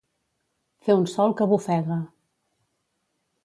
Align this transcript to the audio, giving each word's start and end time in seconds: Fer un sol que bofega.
Fer 0.87 0.95
un 1.01 1.05
sol 1.11 1.37
que 1.41 1.49
bofega. 1.53 2.01